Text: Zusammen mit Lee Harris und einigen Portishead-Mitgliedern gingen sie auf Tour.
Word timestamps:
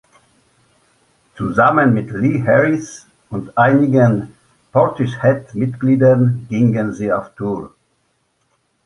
Zusammen 1.35 1.93
mit 1.93 2.09
Lee 2.09 2.41
Harris 2.43 3.05
und 3.29 3.55
einigen 3.55 4.33
Portishead-Mitgliedern 4.71 6.47
gingen 6.49 6.95
sie 6.95 7.13
auf 7.13 7.35
Tour. 7.35 7.71